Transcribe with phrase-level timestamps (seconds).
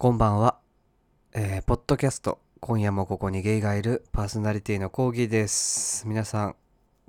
[0.00, 0.60] こんばんは。
[1.34, 6.06] えー、ポッドキャスト、今夜もここにゲイがいるパーソナリティのコーギーです。
[6.06, 6.56] 皆さん、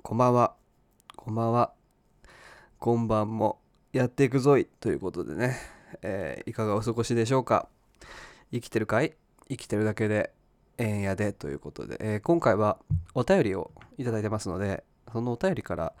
[0.02, 0.56] こんばんは。
[1.14, 1.72] こんばんは。
[2.80, 3.60] 今晩も
[3.92, 5.56] やっていくぞいということでね、
[6.02, 7.68] えーいかがお過ごしでしょうか。
[8.50, 9.14] 生きてるかい？
[9.48, 10.32] 生きてるだけで
[10.76, 12.76] ええんやでということで、えー今回は
[13.14, 14.82] お便りをいただいてますので、
[15.12, 15.92] そのお便りから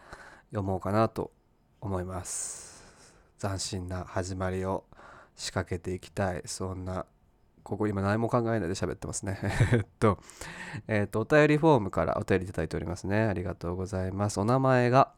[0.50, 1.30] 読もうかなと
[1.80, 2.82] 思います。
[3.40, 4.82] 斬新な始まりを
[5.40, 6.42] 仕掛けていきたい。
[6.44, 7.06] そんな
[7.62, 9.38] ここ今何も考えないで喋ってますね。
[9.72, 10.18] えっと
[10.86, 13.22] えっとお便りフォームからお便りいただいておりますね。
[13.22, 14.38] ありがとうございます。
[14.38, 15.12] お名前が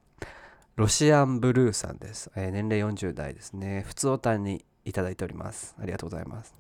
[0.77, 3.83] ロシアンブルーさんです、えー年齢40代ですね。
[3.87, 5.75] 普通おたんにいただいております。
[5.81, 6.55] ありがとうございます、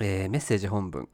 [0.00, 1.08] えーメッセージ本文。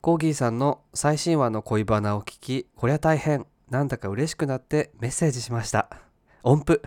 [0.00, 5.88] コーギーさんの最新話の恋バナを聞きこりゃ大変なんだか嬉しくなってメッセージしました。
[6.42, 6.82] 音符。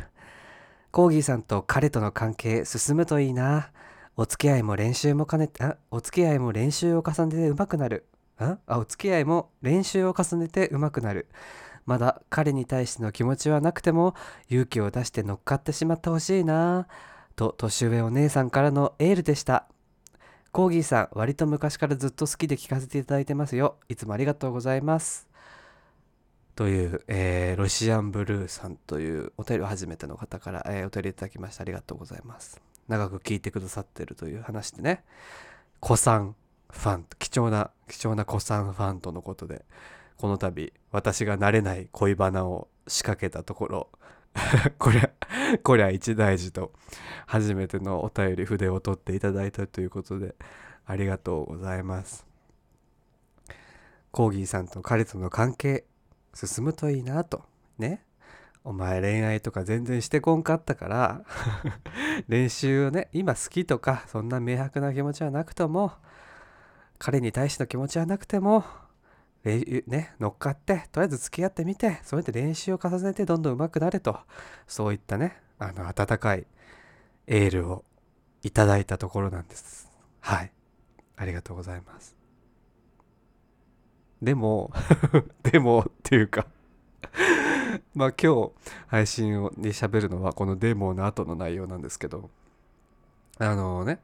[0.92, 3.72] コーギーさんと彼との関係進むといいな。
[4.18, 8.06] お付き合いも練習も兼ねて、あ、お付き合いも練習を重ねて上手くなる。
[8.38, 11.28] あ、あお付き合いも練習を重ねて上手くなる。
[11.86, 14.16] まだ彼に対しての気持ちはなくても
[14.50, 16.88] 勇気を出して乗っかってしまってほしいな。
[17.36, 19.68] と年上お姉さんからのエールでした。
[20.52, 23.78] コーギーさん、割と昔からずっと好きで聞かせていただいてますよ。
[23.88, 25.29] いつもありがとうございます。
[26.60, 32.60] という、えーロシアンブルーさんというお便りを初めての方から、えーお便りいただきましてありがとうございます。
[32.90, 35.06] 長く聞いてくださってるという話でね、
[35.82, 36.36] 古参
[36.70, 39.64] ファン、貴重な、貴重な古参ファンとのことで、
[40.18, 43.90] この度、私が慣れない恋バナを仕掛けたところ、
[44.80, 45.12] こりゃ、
[45.64, 46.74] こりゃ一大事と、
[47.26, 50.36] 初めてのお便り筆を取っていただいたということで、
[50.86, 52.28] ありがとうございます。
[54.12, 55.86] コーギーさんと彼との関係、
[56.34, 57.44] 進むといいなと。
[57.78, 58.04] ね。
[58.64, 61.24] お前恋愛とか全然してこんかったから、
[62.28, 65.94] 練習をね、今好きとか、そんな明白な気持ちはなくとも、
[66.98, 68.66] 彼に対しての気持ちはなくても、
[69.44, 74.20] ね、乗っかって、とりあえず付き合ってみて、それで練習を重ねてどんどん上手くなれと、
[74.68, 76.46] そういったね、あの、温かい
[77.28, 77.86] エールを
[78.44, 79.90] いただいたところなんです。
[80.20, 80.52] はい。
[81.16, 82.19] ありがとうございます。
[84.22, 84.72] でも、
[85.44, 86.48] でもっていうか
[87.94, 88.52] まあ今日
[88.88, 92.30] 配信をで喋るのはこのデモの後の内容なんですけど
[93.38, 94.00] あのね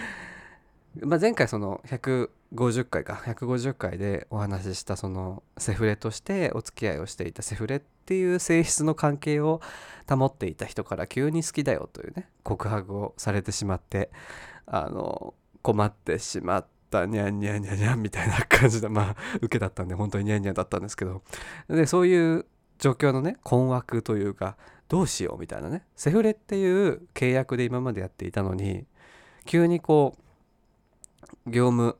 [1.00, 9.60] ま前回その150回か150回でお話ししたそのセフレとしてお付き合いをしていたセフレっていう性質の関係を
[10.08, 14.10] 保っていた人から急に好きだよというね告白をされてしまって
[14.66, 21.22] あの困ってしまってたにゃんにゃんにゃんにゃんみたいな感じでまあ受けだったんで本当ににゃんにゃんだったんですけど。
[21.68, 22.46] でそういう
[22.78, 24.56] 状況のね困惑というか
[24.88, 25.84] どうしようみたいなね。
[25.96, 28.84] セフレっていう契約で今までやっていたのに
[29.46, 30.16] 急にこ
[31.46, 31.96] う業務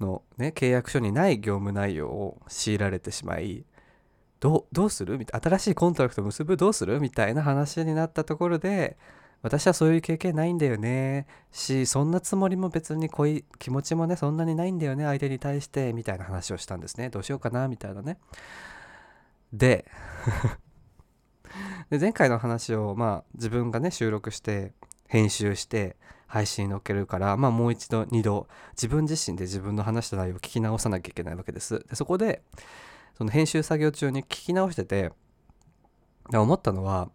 [0.00, 3.64] のね契約書にない業務内容を強いられてしまい
[4.40, 8.96] どうどうするみたいな新しい contract 結ぶどうするみたいな話になったところで
[9.42, 11.26] 私はそういう経験ないんだよね。
[11.50, 15.04] しそんなつもりも別に恋気持ちもねそんなにないんだよね。
[15.04, 17.08] 相手に対してみたいな話をしたんですね。
[17.08, 18.18] どうしようかなみたいなね。
[19.52, 19.86] で
[21.88, 24.72] で前回の話をまあ自分がね収録して
[25.06, 25.96] 編集して
[26.26, 31.84] 配信に載っけるからまあもう一度二度自分自身で自分の話した内容を聞き直さなきゃいけないわけです。
[31.88, 32.42] でそこで
[33.16, 35.12] その編集作業中に聞き直してて
[36.32, 37.10] 思ったのは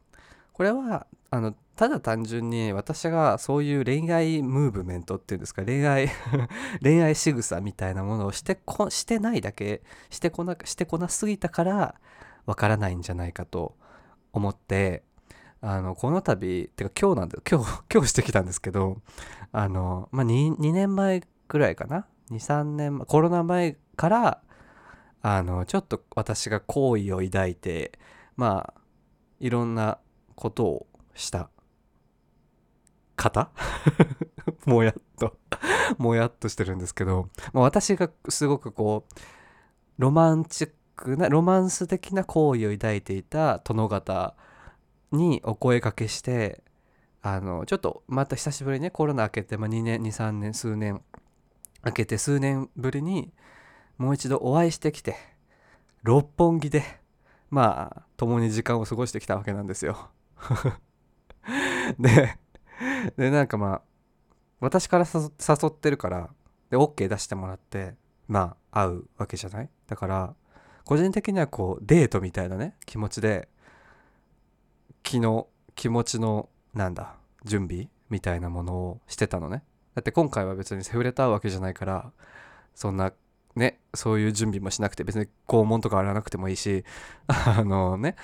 [0.53, 6.09] これはあのただ単純に私がそういう恋愛ムーブメントっていうんですか恋愛
[6.81, 11.95] 恋愛仕草みたいなものをしてこしてないだけしてこなしてこなすぎたから
[12.45, 13.75] わからないんじゃないかと
[14.31, 15.03] 思って
[15.59, 19.01] あのこの度てか今日なんだ今日 今日してきたんですけど
[19.51, 24.41] あのまあ 2, 2年前ぐらいかな？23年コロナ前から
[25.21, 27.99] あのちょっと私が好意を抱いて
[28.37, 28.81] まあ
[29.39, 29.99] いろんな
[30.35, 31.49] ことをした。
[33.15, 33.49] 方？
[34.65, 35.37] もやっと。
[35.97, 39.21] もやっとしてるんですけど、まあ、私がすごくこう
[39.97, 44.35] ロマンチックなロマンス的な好意を抱いていた殿方
[45.11, 46.63] にお声かけして
[47.21, 51.01] あのちょっとまた久しぶりにねコロナ明けて、まあ、2年23年数年
[51.83, 53.31] 明けて数年ぶりに
[53.97, 55.15] もう一度お会いしてきて
[56.03, 56.83] 六本木で
[57.49, 60.09] まあ共に時間を過ごしてきたわけなんですよ。
[61.99, 62.37] で
[63.17, 63.81] でなんかまあ
[64.59, 65.29] 私から誘
[65.67, 66.29] ってるから
[66.69, 67.95] で OK 出してもらって
[68.27, 69.69] まあ会うわけじゃない？
[69.87, 70.33] だから
[70.83, 73.47] 個人的にはこうデートみたいなね気持ちで
[75.03, 79.63] 気の気持ちのなんだ準備みたいなものをしてたのね。
[79.93, 82.11] だって今回は別にセフレと会うわけじゃないから
[82.73, 83.13] そんな
[83.55, 86.83] ねそういう準備もしなくて別に肛門とか洗わなくてもいいし
[87.27, 88.15] あのね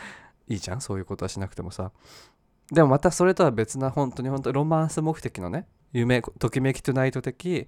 [0.48, 0.82] いいじゃん？
[0.82, 1.92] そういうことはしなくてもさ。
[2.72, 7.68] でもまたそれとは別な本当に本当ロマンス目的のね夢ときめきトゥナイト的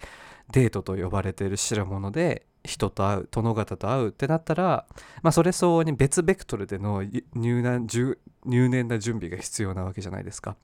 [0.52, 4.86] デートと呼ばれている代物で人と会う殿方と会うってなったら
[5.22, 7.88] まあそれ相応に別ベクトルでの入念
[8.46, 10.56] 入念な準備が必要なわけじゃないですか。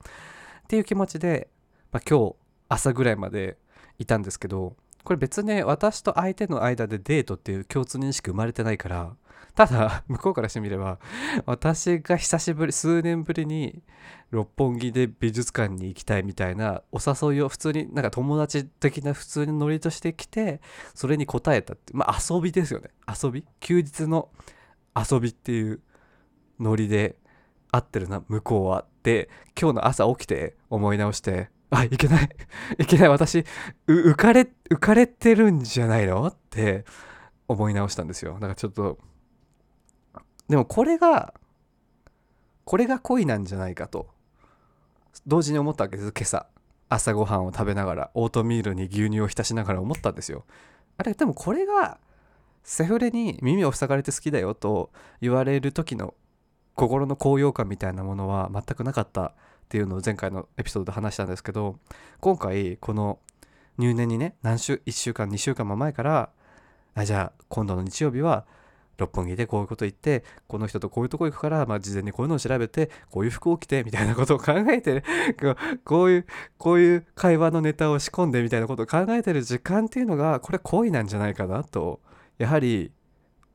[0.64, 1.50] っていう気持ちで、
[1.92, 2.36] まあ、今日
[2.70, 3.58] 朝ぐらいまで
[3.98, 9.16] いたんですけどこれ別に私と相手の間でデートっていう共通認識生まれてないから
[9.56, 11.00] ただ向こうからしてみれば
[11.46, 13.82] 私が久しぶり数年ぶりに
[14.32, 20.62] 六本木で美術館に行きたいみたいなお誘いを普通になんか友達的な普通にノリとして来て
[20.94, 22.90] それに応えたってまあ遊びですよね。
[23.08, 24.30] 遊び休日の
[24.96, 25.82] 遊びっていう
[26.60, 27.18] ノリで
[27.72, 28.86] 合ってるな向こうは。
[29.00, 32.30] って今日の朝起きて思い直してあいけない。
[32.78, 33.46] いけない私
[33.88, 36.28] 浮かれ浮かれてるんじゃないの？
[36.28, 36.84] って
[37.48, 38.38] 思い直したんですよ。
[38.40, 39.00] だかちょっと
[40.50, 41.34] でもこれが
[42.66, 44.08] これが恋なんじゃないかと
[45.26, 46.48] 同時に思ったわけです今朝。
[46.92, 50.44] 朝ごはんを食べながらオートミールに牛乳を浸しながら思ったんですよ。
[50.98, 52.00] あれでもこれが
[52.64, 54.92] セフレに耳を塞がれて好きだよと
[55.22, 56.16] 言われる時の
[56.76, 59.34] 心の高揚感みたいなものは全くなかったっ
[59.70, 61.78] ていうのを前回のエピソードで話したんですけど
[62.20, 63.20] 今回この
[63.78, 66.30] 入念にね何週1週間2週間も前から
[66.96, 68.46] あじゃあ今度の日曜日は
[69.00, 75.04] 六本木でこういうこと言ってこの人とこういうとこ行くから、まあ、事前にこういうのを調べてこういう服を着てみたいなことを考えて、
[75.84, 76.26] こういう
[76.58, 82.02] こういう会話のネタを仕込んでみたいなことを考えてる時間っていうのがこれ恋なんじゃないかなと
[82.38, 82.92] やはり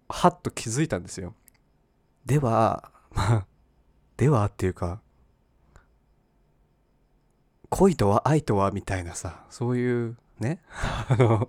[0.09, 1.35] はっと気づいたんですよ。
[2.25, 3.47] ではまあ
[4.17, 5.01] ではっていうか
[7.71, 10.61] 恋とは愛とはみたいなさそういうね
[11.09, 11.49] あの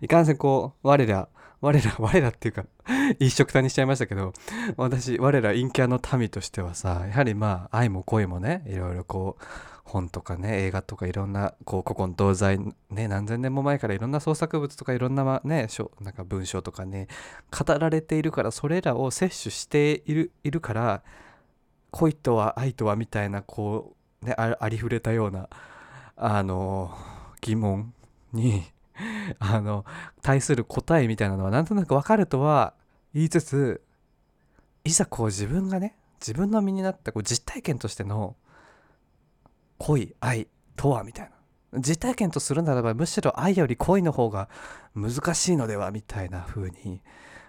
[0.00, 1.28] いかんせんこう我ら
[1.60, 2.66] 我ら我らっていうか
[3.18, 4.32] 一色単にしちゃいましたけど
[4.76, 9.44] 私我ら陰キャの民としてはさやはりまあ愛も恋もねいろいろこう
[9.84, 15.68] 本とかね映画とかいろんなこう古今東西ね何千年も前からいろんな創作物とかいろんなね
[16.00, 17.08] なんか文章とかね
[17.50, 21.02] 語られているからそれらを摂取しているいるから
[21.90, 25.48] 恋とは愛とはみたいなこうねありふれたような
[26.16, 26.94] あの
[27.40, 27.94] 疑問
[28.32, 28.64] に
[29.38, 29.84] あの
[30.22, 32.74] 対する答えみたいなのはなんとなく分かるとは
[33.14, 33.82] 言いつつ
[34.84, 38.36] いざこう自分がね自分の身になったこう実体験としての
[39.78, 41.32] 恋愛とはみたいな。
[41.80, 44.48] 実体験とするならばむしろ愛より恋の方が
[44.94, 47.02] 難しいのではみたいな風に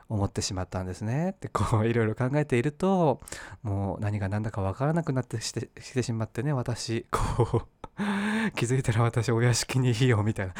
[0.10, 1.32] 思ってしまったんですね。
[1.32, 3.22] ってこういろいろ考えていると
[3.64, 10.54] もう何が何だか分からなくなってしてしてしまってね私こう気づいたら私お屋敷にいよみたいな。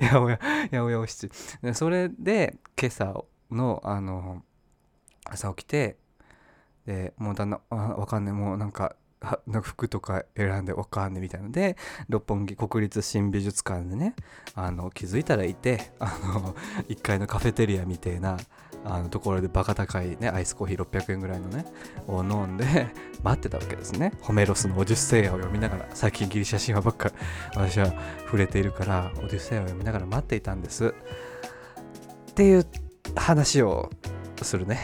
[0.00, 0.38] やおや
[0.70, 1.28] やおやお七
[1.74, 4.42] それで今朝のあの
[5.24, 5.96] 朝起きて
[6.86, 8.34] でもうだんだんわかんない。
[8.34, 8.96] もうなんか
[9.46, 11.76] なんか服とか選んでわかんねみたいので
[12.08, 14.14] 六本木国立新美術館でね
[14.54, 16.54] あの気づいたらいてあの
[16.88, 18.36] 1階のカフェテリアみたいな
[18.84, 21.64] あのところでバカ高いねアイスコーヒー600円ぐらいのね
[22.06, 22.64] を飲んで
[23.22, 24.12] 待ってたわけですね。
[24.20, 27.10] ホメロスのオデュッセイアを読みながら最近ギリシャ神話ばっか
[27.54, 27.92] 私は
[28.24, 30.94] 触れているからオデュッセイアを読みながら待っていたんです。
[32.30, 32.66] っていう
[33.16, 33.90] 話を
[34.42, 34.80] するね。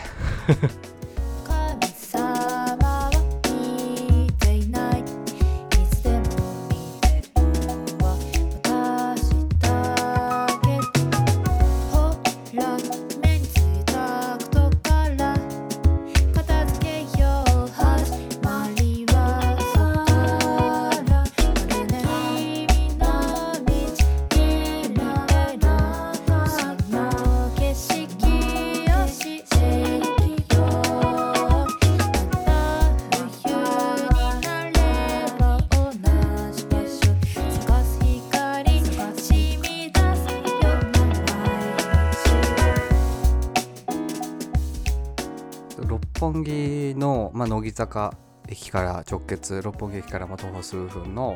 [46.21, 48.15] 本木の、まあ、乃木坂
[48.47, 51.35] 駅から直結六本木駅から徒歩数分の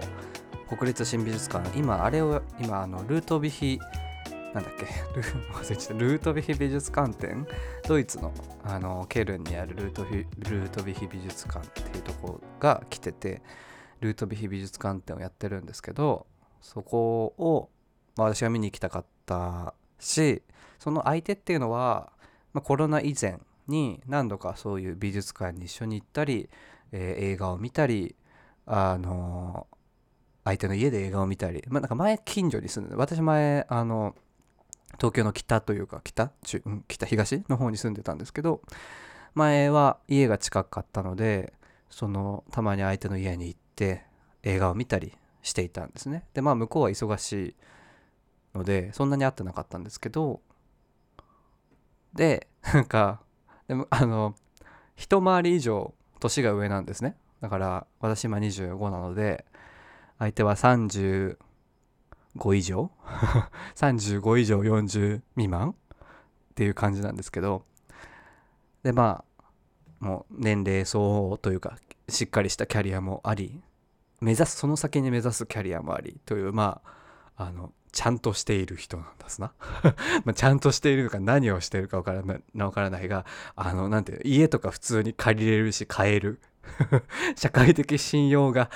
[0.68, 3.78] 国立新美術館今あれを今あのルートビヒ
[4.52, 4.84] なんだっけ
[5.94, 7.46] ルートビヒ美術館展
[7.88, 8.30] ドイツの
[8.62, 13.40] あのケルンにあるルートビルートビヒ美術館っていうとこが来てて
[14.00, 16.26] ルートビヒ美術館展をやってるんですけど
[16.60, 17.70] そこを、
[18.16, 20.42] まあ、私が見に行きたかったし
[20.78, 22.12] その相手っていうのは、
[22.52, 26.48] まあ、コロナ以前に何度かそういう美術館に一緒に行ったり、
[26.92, 28.14] えー、映画を見たり
[28.66, 29.66] あの
[30.44, 34.14] 相手の家で映画を見たり、まあ、なんか前近所に住んで私前あの
[34.96, 38.60] 東京の北というか北中、うん、北東の方に住んでたんですけど
[39.34, 41.52] 前は家が近かったので
[41.90, 44.04] そのたまに相手の家に行って
[44.42, 46.24] 映画を見たりしていたんですね。
[46.34, 47.54] でまあ向こうは忙しい
[48.54, 50.40] のでそんなに会ってなかったんですけど
[52.14, 53.20] でなんか
[53.68, 54.34] でもあの
[54.96, 57.16] 一回り以上年が上なんですね。
[57.40, 59.44] だから私今25なので
[60.18, 61.36] 相手は35
[62.54, 62.90] 以上？
[63.74, 65.70] 35以上40未満？
[65.70, 65.74] っ
[66.54, 67.64] ていう感じなんですけど。
[68.82, 71.78] でまあもう年齢相応というか
[72.08, 73.60] しっかりしたキャリアもあり
[74.20, 76.82] 目指すその先に目指すキャリアもありというま
[77.36, 79.52] ああのちゃんとしている人なんですな。
[80.26, 83.24] まあちゃんとしているのか何をしているか分からない分からないが
[83.54, 86.40] あのなんていう家とか普通に借りれるし買える。
[87.36, 88.68] 社会的信用が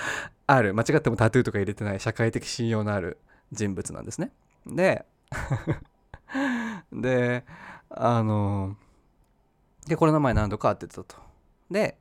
[0.47, 0.73] ある。
[0.73, 3.19] 間違ってもタトゥーとか入れてない社会的信用のある
[3.51, 4.31] 人物なんですね。
[4.65, 5.05] で
[6.93, 7.43] で
[7.89, 8.77] あの
[9.85, 11.17] でコロナ前何度か会ってたと。
[11.69, 11.97] で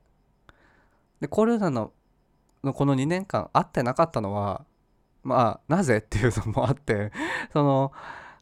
[1.21, 1.93] でコロナの
[2.75, 4.65] この2年間会ってなかったのは
[5.29, 7.13] まあなぜっていうのもあって
[7.53, 7.93] その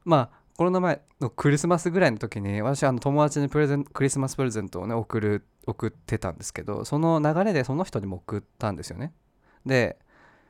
[0.05, 9.13] まあコロナ前のクリスマスぐらいの時に私あの友達にプレゼンクリスマスプレゼントをね送る送ってたんですけどその流れでその人にも送ったんですよね。
[9.67, 9.99] で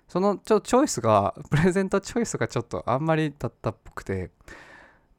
[0.08, 4.30] そのちょチョイスが プレゼントチョイスがちょっとあんまりだったっぽくて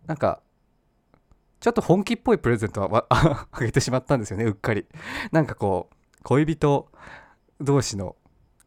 [0.05, 0.41] なんか
[1.59, 4.85] ちょっと本気っぽいプレゼントは あげてしまったんですよねうっかり。
[5.31, 6.89] なんかこう恋人
[7.59, 8.15] 同士の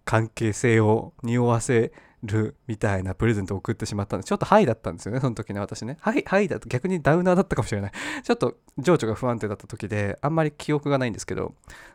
[0.05, 5.97] 関係性を匂わせるみたいなプレゼントを送ってしまったんで、ちょっとハイだったんですよね、その時ね、私ね。
[6.01, 7.93] ハイ、ハイだと逆にダウナーだったかもしれない。
[8.23, 11.55] ちょっと情緒が不安定だった時で、あんまり記憶がないんですけど、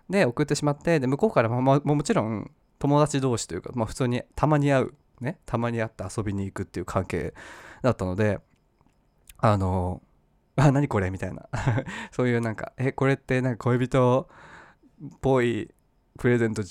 [0.09, 7.33] で、送ってしまって、で、向こうからも、ももちろん友達同士というか、まあ普通にたまに会う、ね、たまに会って遊びに行くっていう関係
[7.81, 8.39] だったので、
[9.37, 10.01] あの、
[10.55, 11.11] あ、何これ？
[11.11, 11.47] みたいな。
[12.11, 14.29] そういうなんか、え、これってなんか恋人
[15.13, 15.71] っぽい
[16.17, 16.63] プレゼント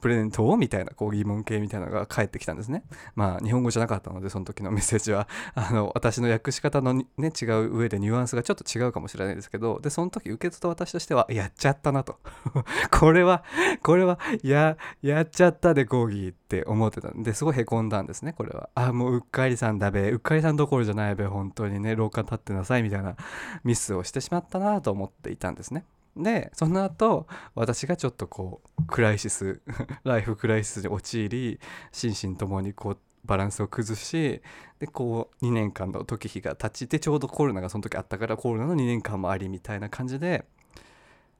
[0.00, 2.82] プレゼントをみたいなこう疑問形みたいなのが返ってきたんですね。
[3.14, 5.26] まあ日本語じゃなかったのでその時のメッセージは。
[5.54, 9.80] あの私の訳し方のね違う上でニュアンスがちょっと違うかもしれないですけど。
[9.80, 12.18] でその時受け取った私としてはやっちゃったなと。
[12.90, 13.42] これは
[13.82, 18.68] これはややっちゃったで講義って思ってたんですごいへこんだんですねこれは。
[18.74, 20.10] あもううっかりさんだべ。
[20.10, 21.96] うっかりさんどころじゃないべ本当にね。
[21.96, 23.16] 廊下立ってなさいみたいな
[23.64, 25.84] ミスをしてしまったなと思っていたんですね。
[26.22, 29.60] でその後私がちょっとこうクライシス
[30.04, 31.60] ライフクライシスに陥り
[31.92, 34.40] 心身ともにこうバランスを崩し
[34.78, 40.46] でこう2年間の時日が経ちてちょうどコロナがその時あったからコロナの2年間もありみたいな感じで、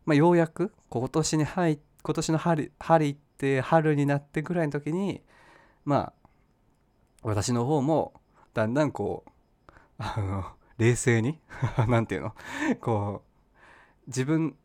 [0.05, 5.23] まあ、ようやく今年に入今年の春春行って春になってぐらいの時に
[5.85, 6.13] まあ
[7.23, 8.15] 私の方も
[8.55, 10.45] だんだんこうあの
[10.79, 11.39] 冷静に
[11.89, 14.57] 何て言うのこう自分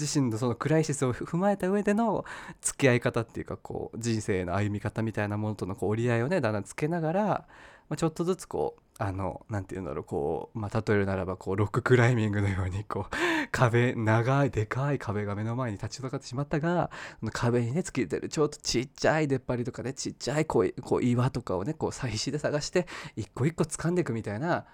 [0.00, 2.24] 自身のそのクライシスを踏まえた上での
[2.60, 7.46] 付き合い方っていうかこう人生の歩み方みたいなものとのこう折り合いをねだんだんつけながら、ま
[7.90, 13.16] あ、ちょっとずつこうあの何て言うんだろうこう、まあ、例えるならばこうロッククライミングのようにこう
[13.50, 16.90] 壁長いでかい壁が目の前に立ちかかってしまったが
[17.32, 24.66] 壁にね突き出てるちょっとちっちゃい出っ張りとかねちっちゃいこうこう岩とかをねこう最必死で探して一個一個掴んでいくみたいな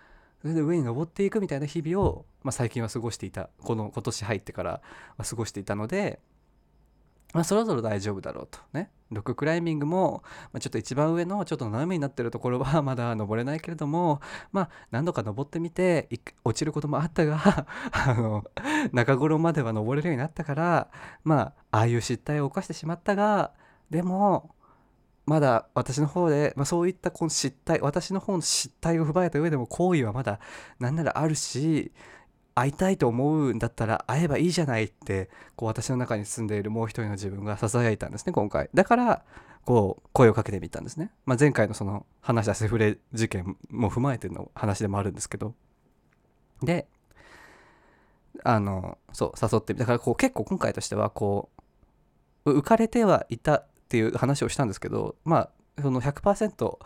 [0.42, 4.80] それで上に登っていくみたいな日々を、まあ、最近は過ごしていたこの今年入ってから
[5.18, 6.20] 過ごしていたので、
[7.32, 8.90] まあ、そろそろ大丈夫だろうとね。
[9.10, 16.08] ロッククライミングも、まあ、ちょっと一番上のちょっと斜めになってるところは まだ登れないけれどもまあ何度か登ってみて
[16.44, 17.38] 落ちることもあったが
[17.92, 18.44] あの
[18.92, 20.90] 中頃までは登れるようになったから
[21.22, 23.52] まあああいう失態を犯してしまったが
[23.90, 24.55] でも
[25.26, 30.38] まだ私の方で、まあ、そういったこの失態私の方の失態を踏まえた上でも好意はまだ
[30.78, 31.92] 何ならあるし
[32.54, 38.71] 会いたいと思うんだったら会えばいいじゃないってこう私の中に住んでいるもう一人の自分がささやいたんですね今回。
[38.73, 39.25] だから
[39.66, 45.54] こう声をかけてみたんですね、まあ、前回のその話したセフレ事件も踏まえての話でもあるんですけど。
[46.62, 46.87] で
[48.45, 51.50] あのそう誘ってだからこう結構今回としてはこ
[52.45, 55.50] う浮かれてはいたっていう話をしたんですけどまあ
[55.80, 56.78] その100%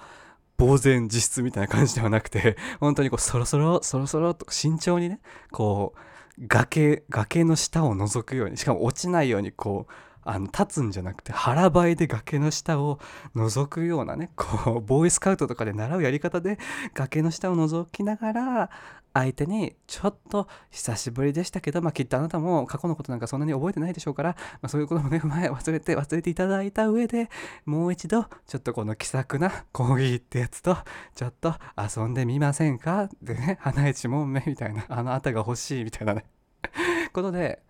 [0.58, 6.00] 呆然自失みたいな感じではなくて 本当にこうそろそろそろそろと慎重にねこう
[6.46, 9.92] 崖崖の下を覗くようにしかも落ちないようにこう
[10.22, 12.98] あの立つんじゃなくて腹ばいで崖の下を
[13.34, 16.58] 覗くようなね こうボーイスカウトとかで習うやり方で
[16.94, 18.70] 崖の下を覗きながら
[19.12, 27.28] 相手にちょっと久しぶりでしたけど、まあ、きっとあなたも過去のことなんかそんなに覚えてないでしょうから、まあ、そういうこともね前忘れて忘れていただいた上で
[27.64, 30.76] もう一度ちょっとこの気さくなコーヒーってやつと
[31.16, 33.08] ちょっと遊んでみませんか？
[33.20, 36.24] でね花一問目みたいなあのあたが欲しいみたいなね。
[37.12, 37.62] ことで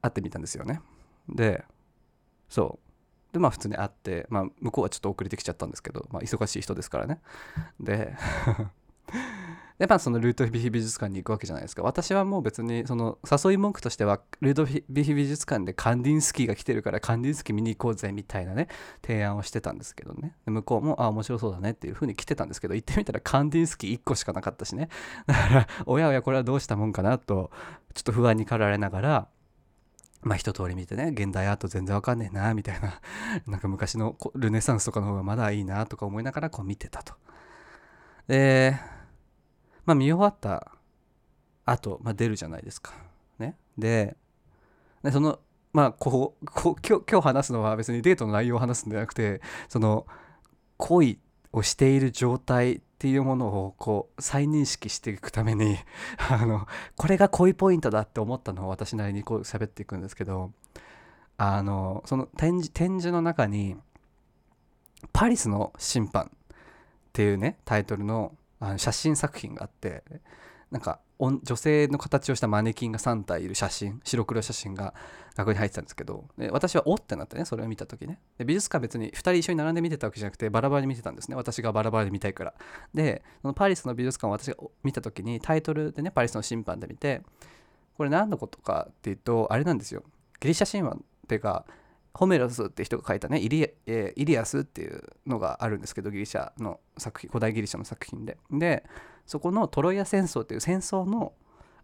[0.00, 0.80] 会ってみたんですよね。
[1.28, 1.64] で
[2.52, 2.78] そ
[3.30, 3.32] う。
[3.32, 7.20] でまあ普通に会って、まあ、向こうはちょっと遅れてきちゃったんですけど、まあ、忙しい人ですからね。
[7.80, 8.14] で
[9.78, 11.82] やっぱそのルートビヒ美術館に行くわけじゃないですか。
[11.82, 18.68] 私はもう別にその誘い文句としてはルートビヒ美術館でカンディンスキーが来てるからカンディンスキー見に行こうぜみたいなね
[19.00, 20.36] 提案をしてたんですけどね。
[20.44, 24.90] 向こうもあ面白そうだねっていう風に来てたんですけど行ってみたらカンディンスキー1個しかなかったしね。
[25.26, 27.50] だからおやおやこれはどうしたもんかなと
[27.94, 29.28] ちょっと不安に駆られながら
[30.22, 33.00] まあ一通り見てね、現代アート全然わかんねえな、みたいな、
[33.46, 37.14] なんか昔のルネサンスとかの方がまだいいな、とか思いながらこう見てたと。
[38.28, 38.78] で、
[39.84, 40.72] まあ見終わった
[41.64, 42.94] 後、まあ出るじゃないですか。
[43.38, 43.56] ね。
[43.76, 44.16] で、
[45.02, 45.40] でその、
[45.72, 50.06] まあこう、こう今日今日話すのは別にデートの内容を話すんじゃなくて、その、
[50.76, 51.18] 恋
[51.52, 55.76] をしている状態っていうものをこう再認識していくために
[56.30, 60.52] あのこれが恋ポイントだって思ったのを私なりにこう喋っていくんですけど
[61.36, 63.76] あのその展示展示の中に
[65.12, 66.56] 「パリスの審判」っ
[67.12, 70.04] ていうねタイトルのあの写真作品があって
[70.72, 74.94] なんか女性の形をしたマネキンが3体いる写真白黒写真が
[75.36, 78.18] 額に入ってたんですけどで私はおってなってねそれを見た時ね。
[78.38, 81.36] で美術館別に2人一緒に並んで見てたわけじゃなくてバラバラに見てたんですね。
[81.36, 82.54] 私がバラバラで見たいから。
[82.94, 87.22] でそのパリスの美術館を私が見た時にタイトルでねパリスの審判で見て
[87.98, 90.02] これ何のことかっていうとあれなんですよ。
[90.40, 90.98] ギリシャ神話っ
[91.28, 91.66] ていうか
[92.14, 98.38] ホメロスって人が書いたねイリ,、えイリアスっていうのがあるんですけどギリシャの作品古代ギリシャの作品で。
[98.50, 98.84] で
[99.26, 101.32] そこのトロイア戦争という戦争の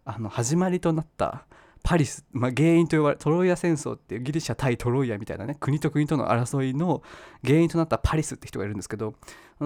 [0.05, 1.45] あの始まりとなった
[1.83, 7.03] パリス、まあ、原因と呼ばれトロイア戦争っていうギリシャ対トロイアみたいなね国と国との争いの
[7.45, 9.13] 原因となったパリスって人がいるんですけど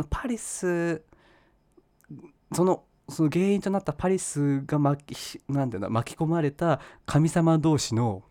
[0.09, 1.01] パリス
[2.53, 8.23] そのその原因となったパリスが巻きなんていうの巻き込まれた神様同士の、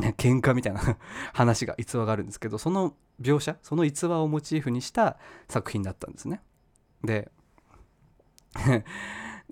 [0.00, 0.98] ね、 喧嘩みたいな
[1.32, 5.16] 話が逸話があるんですけどその描写その逸話をモチーフにした
[5.48, 6.42] 作品だったんですね。
[7.02, 7.30] で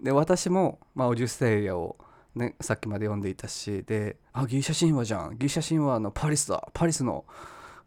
[0.01, 1.97] で私も、まあ、オデュッセイアを、
[2.35, 5.31] ね、さっきまで読んでいたしであギリシャ神話じゃん。
[5.33, 6.69] ギリシャ神話のパリスだ。
[6.75, 7.25] パリスの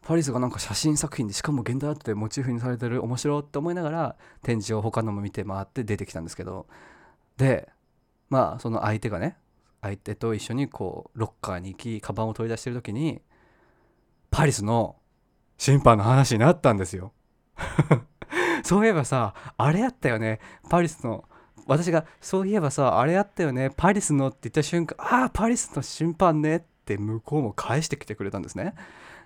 [0.02, 6.66] パリスがなんか写真作品でしかも現代アートでモチーフにされてる面白いって思いながら展示を他のも見て回って出てきたんですけど。
[7.36, 7.68] で
[8.28, 9.36] まあその相手がね
[9.82, 13.22] 相手と一緒にこうロッカーに行きカバンを取り出してる時に
[14.30, 14.96] パリスの
[15.58, 17.12] 審判の話になったんですよ。
[18.64, 20.40] そういえばさあれやったよね。
[20.68, 21.24] パリスの。
[21.66, 23.70] 私がそういえばさあれやったよね。
[23.76, 28.74] パリスのって言った瞬間ああパリスの審判ねって向こうも返してきてくれたんですね。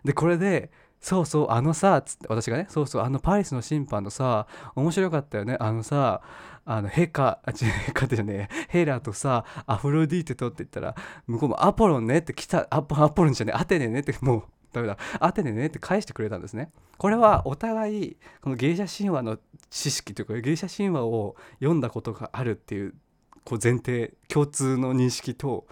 [0.04, 0.70] でこれで
[1.00, 5.56] そうそうあのさつって私がねそうそうあのパリスの審判のさ面白かったよね。
[5.60, 6.20] あのさ
[6.66, 8.66] あのヘカあ違うヘカってじゃねえ。
[8.68, 10.94] ヘラとさアフロディーテとって言ったら
[11.26, 14.42] 向こうもアポロンねって来たアポアポロンじゃねえアテネねってもう
[14.74, 19.38] ダメだアテネねって返してくれたんですねこれはお互いこのギリシャ神話の
[19.70, 22.94] 知識というかギリシャ神話を読んだことがあるっていう
[23.44, 25.66] こう前提共通の認識と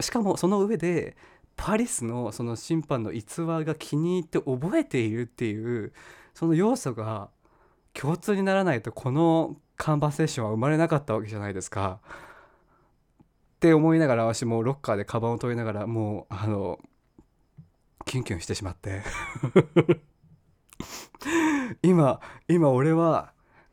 [0.00, 1.16] しかもその上で
[1.56, 5.92] パリスのその審判の逸話が気に入って覚えているっていう
[6.34, 7.30] その要素が
[7.92, 12.00] 共通にならないとこのカンバセーションは生まれなかったわけじゃないですか。
[13.56, 16.78] って思いながら私もロッカーでカバンを取りながらもうあの
[18.04, 19.02] キュンキュンしてしまって。
[21.82, 23.32] 今今俺は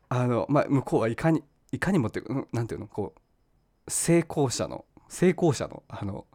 [0.09, 6.25] あの、まあ、向こうはいかにいかにもって何ていうのこう成功者の成功者のあの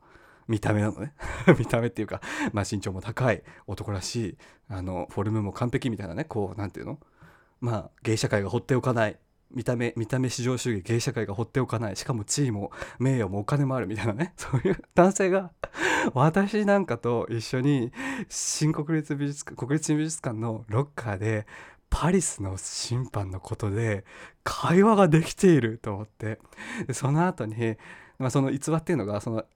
[0.49, 1.13] 見た目なのね。
[1.59, 2.21] 見た目っていうか、
[2.53, 7.01] まあ、身長も高い男らしいあのフォルムも完璧みたいなねこう何ていうの
[7.61, 9.19] まあ芸社会が放っておかない
[9.57, 11.97] 見た目見た目至上主義芸社会が放っておかない。
[11.97, 14.35] しかも地位も名誉もお金もあるみたいなね。
[14.37, 15.51] そういう男性が
[16.13, 17.91] 私なんかと一緒に
[18.29, 21.47] 新国立美術館国立美術館のロッカーで
[21.89, 24.05] パリスの審判のことで
[24.45, 26.39] 会話ができていると思って。
[26.93, 27.77] その後に、
[28.19, 29.47] まあ、その逸話っていうのがその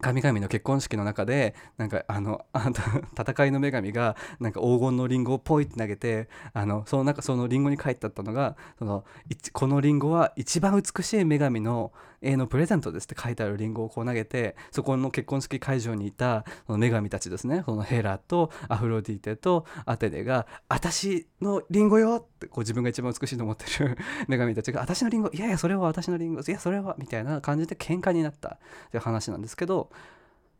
[0.00, 2.44] 神々の結婚式の中でなんかあの
[3.18, 9.04] 戦いの女神がなんか黄金のリンゴをポイって投げてあのその中そのリンゴに書いてあったのがその
[9.52, 11.92] このリンゴは一番美しい女神の
[12.24, 23.96] 永のプレゼントですって書いてあるリンゴをこう投げてそこの結婚式会場にいたその女神たちですねそのヘラとアフロディーテとアテネが「私のリンゴよ!」ってこう自分が一番美しいと思ってる
[24.28, 29.90] 女神たちが「私のリンゴいやいやそれは私のリンゴいやそれは」みたいな感じで喧嘩になったっていう話なんですけど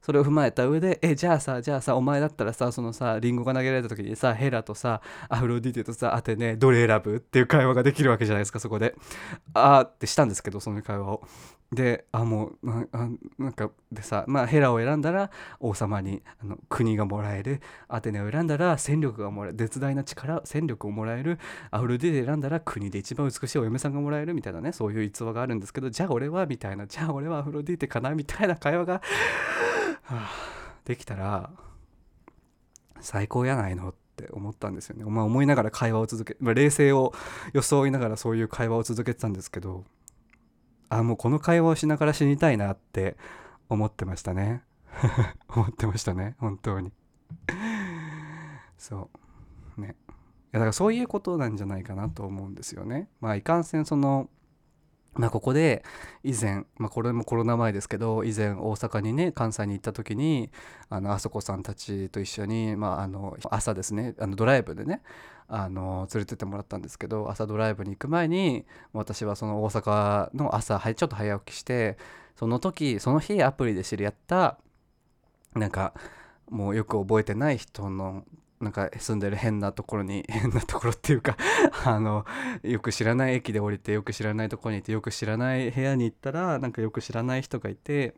[0.04, 8.94] それを踏まえた上で、え、じゃあさ、じゃあさ、お前だったらさ、そのさ、リンゴが投げられた時にさ、ヘラとさ、アフロディテとさ、アテネ、どれ選ぶっていう会話ができるわけじゃないですか、そこで。
[9.54, 11.22] あーってしたんですけど、その会話を。
[11.72, 12.86] で、あ、もう、な
[13.38, 17.60] なんか、でさ、まあ、ヘラを選んだら王様にあの国がもらえる。
[17.88, 19.58] アテネを選んだら戦力がもらえる。
[19.58, 21.38] 絶大な力、戦力をもらえる。
[21.70, 29.00] アフロディテ選んだら国で一番美しいお嫁さんがもらえるみたいなね、そういう逸話があるんですけど、じゃあ俺はみたいな、じゃあ俺はアフロディテかなみたいな会話が、は
[30.10, 31.50] あできたら
[33.00, 35.04] 最高やないのって思ったんですよね。
[35.04, 37.12] まあ思いながら会話を続け、まあ、冷静を
[37.52, 39.84] 装いながらそういう会話を続けてたんですけど
[40.98, 43.16] あもうこの会話をしながら死にたいなって
[43.68, 44.62] 思ってましたね。
[45.48, 46.92] 思ってましたね本当に。
[48.78, 49.10] そ
[49.76, 49.88] うね。
[49.88, 49.90] い
[50.52, 53.08] やだからそういうことなんじゃないかなと思うんですよね。
[53.20, 54.28] まあいかんせんその
[55.16, 55.84] まあ、ここで
[56.22, 60.50] 以前、まあ、これもコロナ前ですけど以前大阪にね関西に行った時に
[60.88, 65.02] あのあそこさんたちと一緒に、まあ、あの朝ですねあのドライブでね
[65.48, 71.98] あの連れてってもらったんですけど朝ドライブに行く前に私はその大阪の朝ちょっと早起きして
[72.36, 74.58] その時その日アプリで知り合った
[75.54, 75.92] なんか
[76.50, 78.24] もうよく覚えてない人の
[78.64, 81.36] なんか住んでる変なところに 変なところっていうか
[81.84, 82.24] あの
[82.62, 88.14] よく知らない駅で降りてよく知らないところにいてよく知らない部屋に行ったらなんかよく知らない人がいて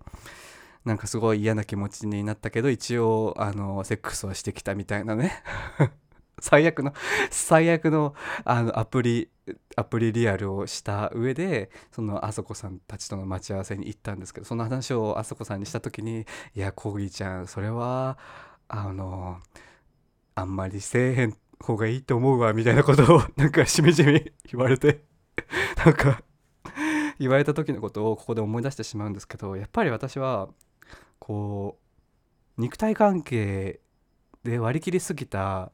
[0.84, 5.42] なんかすごい嫌な気持ちになったけど一応あのセックスをしてきたみたいなね。
[6.38, 6.92] 最悪の
[7.30, 9.30] 最悪のあのアプリ
[9.74, 18.18] アプリリアルをした上でそのあそこさんたちとの待ち合わせに行ったんですけどその話をあそこさんにした時に「いやコーギーちゃんそれは
[18.68, 19.40] あの
[20.36, 25.02] あんまりせえへん方がいいと思うわみたいなことを なんかしみじみ言われて
[25.84, 26.22] なんか
[27.18, 30.48] 言われた時のことをここで思い出してしまうんですけどやっぱり私は
[31.18, 31.78] こ
[32.58, 33.80] う肉体関係
[34.44, 35.72] で割り切りすぎた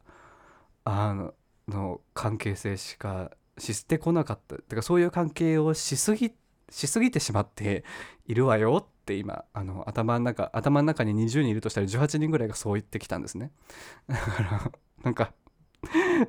[0.84, 1.34] あの
[1.68, 4.56] の関係性しかしてこなかった。
[4.56, 6.30] てかそういう関係をしすぎ
[6.72, 7.84] しすぎてしまって
[8.26, 13.52] いるわよって今あの頭の中頭の中に20人いるとしたら18人ぐらいがそう言ってきたんですね。
[14.08, 14.72] だから
[15.04, 15.32] なんか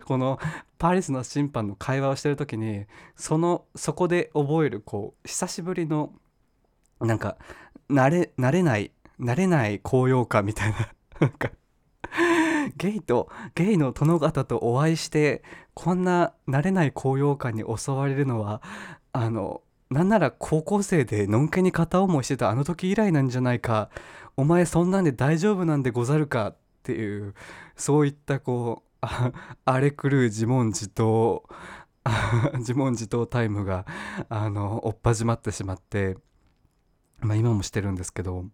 [0.06, 0.40] この
[0.78, 6.14] パリスの審判の会話をしてる時にそのそこで覚えるこう久しぶりの
[7.00, 7.38] なんか
[7.90, 10.90] 慣れ慣れない慣れない高揚感みたいな
[11.22, 11.52] なんか
[12.76, 18.62] ゲイとゲイの殿方とお会いしてこんな慣れない高揚感に襲われるのは
[19.12, 19.62] あの
[19.94, 23.90] なんなら高校生でのんけに片思いしてたあの時以来なんじゃないか。
[24.36, 27.36] お前そんなんで大丈夫なんでござるかっていう
[27.76, 29.08] そういったこう
[29.66, 31.44] 荒れ狂う自問自答
[32.58, 33.86] 自問自答タイムが
[34.30, 36.18] あの追っ始まってしまって、
[37.20, 38.46] まあ、今もしてるんですけど。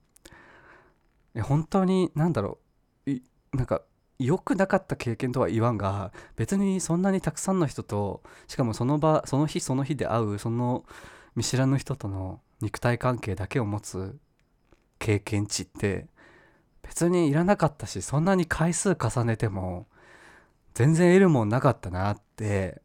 [1.42, 2.60] 本当に何だろ
[3.06, 3.12] う。
[3.56, 3.82] なんか
[4.20, 10.84] 良くなかった経験とは言わんが別にそんなにたくさんの人としかもその場その日その日で会うその
[11.36, 14.18] 見知らぬ人との肉体関係だけを持つ
[15.00, 16.08] 経験値って
[16.84, 19.88] 別にいらなかったしそんなに回数重ねても
[20.74, 22.82] 全然得るもんなかったなって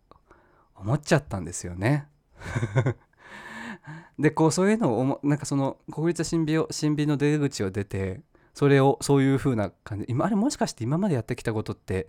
[0.77, 2.09] 思っちゃったんですよね。
[4.19, 8.21] でこうそういうのをなんかその国立新美新美の出口を出て
[8.55, 12.09] それをそういう風な感じ今あれもしかして今までやってきたことって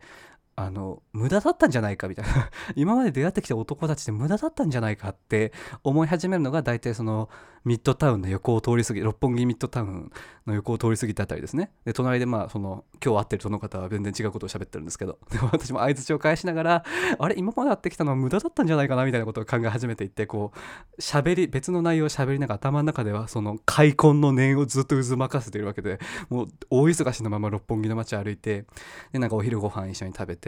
[0.57, 2.49] あの無駄だったんじゃないかみたいな。
[2.75, 5.51] 今まで出会ってきた男たちって無駄だったんじゃないかって
[5.83, 7.29] 思い始めるのが大体その
[7.65, 10.11] ミッドタウンの横を通り過ぎ六本木ミッドタウン
[10.45, 11.71] の横を通り過ぎたあたりですね。
[11.83, 15.17] で隣でまあその今日会ってるその方は全然違うことを喋ってるんですけど。
[15.29, 16.85] でも私も相づちを返しながら
[17.19, 28.65] あれ今まで会ってきたのは無駄だったんじゃないかなみたいなことを考え始めていってこう喋り別の内容を喋りながら頭の中ではその開墾の念をずっと渦巻かせているわけでもう大忙しのまま六本木の街歩いて
[29.11, 30.44] でなんかお昼ご飯一緒に食べて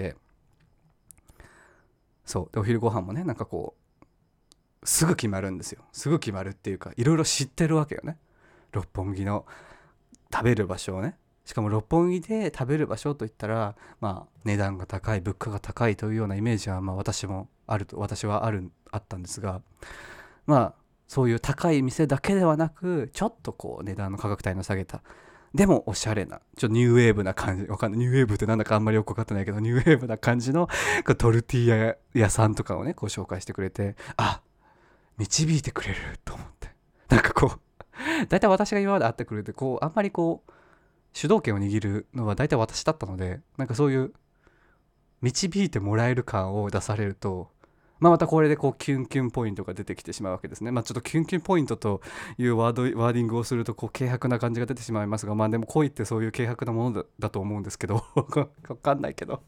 [2.25, 2.53] そう。
[2.53, 3.75] でお昼ご飯もねなんかこ
[4.83, 5.83] うすぐ決まるんですよ。
[5.91, 8.17] すぐ決まるっていうかいろいろ知ってるわけよね。
[8.71, 9.45] 六本木の
[10.31, 11.17] 食べる場所をね。
[11.45, 19.61] しかも六本木で食べる場所といったらまあ値段が高い物価が高いというようなイメージはまあ私もあると私はあるあったんですが
[20.45, 20.73] まあ
[21.07, 25.01] そういう高い店だけではなくちょっとこう値段の価格帯の下げた
[25.57, 27.99] でもおしゃれな、ちょっとニューウェーブな感じ、わかんない。
[27.99, 30.69] ニューウェーブってなんだかあんまりよくわかってないけど、ニューウェーブな感じの
[31.17, 34.41] トルティーヤ屋さんとかをね、こう紹介してくれて、あ、
[35.17, 36.69] 導いてくれると思って。
[37.09, 37.59] なんかこう
[38.29, 40.51] 大体私が今まで会ってくれてこうあんまりこう
[41.13, 44.13] 主導権を握るのは大体私だったのでなんかそういう
[45.21, 47.49] 導いてもらえる感を出されると
[47.99, 50.71] まあ、またこれでこうキュンキュンポイントが出てきてしまうわけですね。
[50.71, 52.01] まあ、ちょっとキュンキュンポイントと
[52.37, 58.25] いう word wording をするとこう軽薄な感じが出てしまいますが、まあでも恋ってそういう軽薄なものだと思うんですけど、わ
[58.77, 59.41] かんないけど。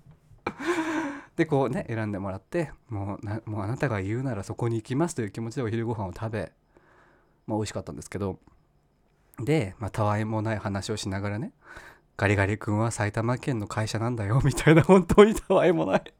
[1.35, 6.51] で、こうね、選んでもらって、もうなもうあなたが言うならそこに行きますという気持ちでお昼ご飯を食べ、
[7.47, 8.39] まあ美味しかったんですけど、
[9.39, 11.53] で、まあ、たわいもない話をしながらね、
[12.17, 16.13] ガリガリ君は埼玉県の会社なんだよ、みたいな、本当にたわいもない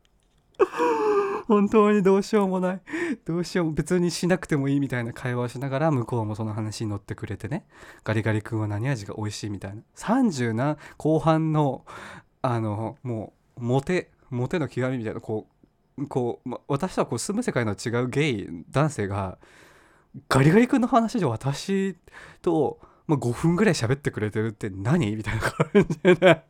[1.50, 2.82] 本当にどうしようもない。
[3.26, 7.66] どうしようも別にしなくてもいいみたいな会話をしながら向こうもその話に乗ってくれてね。
[8.04, 9.82] ガリガリ君は何味が美味しいみたいな。
[9.96, 11.86] 30な後半の、
[12.44, 15.48] あの、もう、モテ、モテの極みみたいな、こ
[15.98, 19.40] う、こう、ま、私とはこう住む世界の違うゲイ男性が、
[20.28, 21.96] ガリガリ君の話で私
[22.44, 25.16] と、ま、5分ぐらい喋ってくれてるって何？
[25.16, 26.46] みたいな感じでね。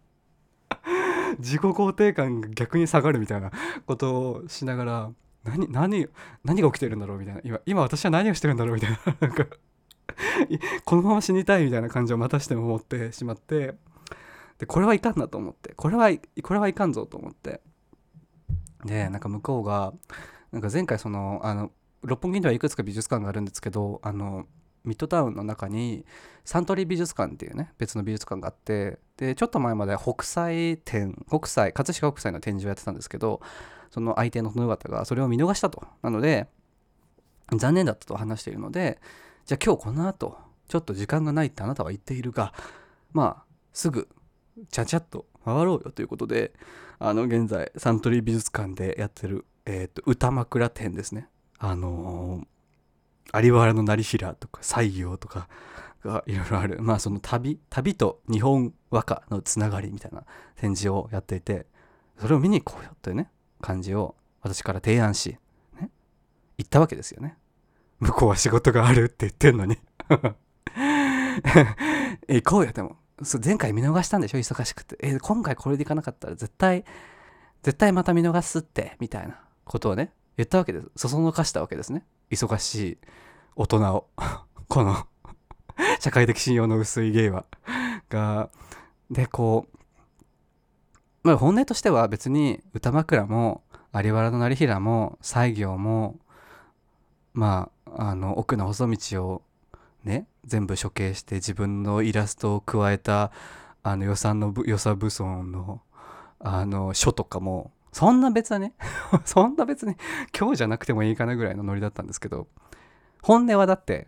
[1.39, 3.51] 自己肯定感が逆に下がるみたいな
[3.85, 5.11] ことをしながら
[5.43, 6.07] 何何
[6.43, 7.41] 何が起きてるんだろうみたいな。
[7.43, 8.97] 今今私は何をしてるんだろうみたいな。
[9.19, 9.45] なんか
[10.85, 13.75] このまま死にたいみたいな感じをまたしても思ってしまって。
[14.57, 15.73] でこれはいかんなと思って。
[15.75, 16.11] これは
[16.43, 17.61] これはいかんぞと思って。
[18.85, 19.93] でなんか向こうが
[20.51, 21.71] なんか前回そのあの
[22.01, 24.45] 六本木にはいくつか美術館があるんですけどあの
[24.83, 26.05] ミッドタウンの中に
[26.45, 33.41] サントリー美術館っていうね別の美術館があってでちょっと前まで北斎展北斎葛飾北斎の展示をやってたんですけど
[33.91, 35.83] その相手の殿方がそれを見逃したと。
[36.01, 36.47] なので
[37.55, 38.99] 残念だったと話しているので
[39.45, 40.37] じゃあ今日この後
[40.67, 42.53] ちょっと時間がないってあなたは言っているが
[43.11, 44.07] まあすぐ
[44.69, 46.53] ちゃちゃっと回ろうよということで
[46.99, 51.27] あの現在サントリー美術館でやってる、えーと、歌枕展ですね。
[51.57, 52.58] あのー
[53.35, 55.47] 有原の成平とか西行とか
[56.03, 56.77] がいろいろある。
[56.81, 60.23] まあその旅旅と日本和歌のつながりみたいな
[60.55, 61.65] 展示をやっていて
[62.17, 63.29] それを見に行こうよというね
[63.61, 65.37] 感じを私から提案し、
[65.79, 65.89] ね、
[66.57, 67.37] 行ったわけですよね。
[67.99, 69.77] 向こうは仕事があるって言ってんのに。
[72.27, 72.97] 行こうよでも。
[73.43, 74.37] 前回見逃したんでしょ？
[74.37, 74.97] 忙しくて。
[75.01, 76.85] え今回これで行かなかったら絶対
[77.63, 80.87] 絶対また見逃すってみたいなことをね言ったわけです。
[80.95, 82.05] そそのかしたわけですね。
[82.29, 82.97] 忙しい
[83.55, 84.07] 大人を
[84.67, 85.07] この
[85.99, 87.45] 社会的信用の薄いゲイは。
[88.09, 88.49] が
[89.11, 89.77] でこう
[91.23, 93.63] まあ本音としては別に歌枕も
[93.93, 96.19] 有原の成平も西行も
[97.33, 99.41] まああの奥の細道を
[100.03, 103.31] ね全部処刑して自分のイラストを加えた
[103.83, 105.81] あの予算の予算武装の
[106.39, 108.73] あの書とかもそんな別はね
[109.25, 109.95] そんな別に
[110.37, 112.47] 今日じゃなくてもいいかなぐらいのノリだったんですけど
[113.21, 114.07] 本音はだって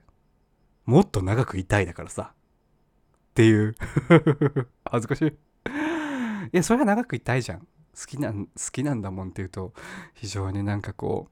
[0.86, 2.34] もっと長くいたいだからさ
[3.32, 3.76] っていう。
[4.84, 5.28] 恥ずかしい。
[5.28, 5.32] い
[6.52, 7.60] やそれは長くいたいじゃん。
[7.60, 7.66] 好
[8.06, 9.74] きなん好きなんだもんっていうと
[10.14, 11.30] 非常になんかこ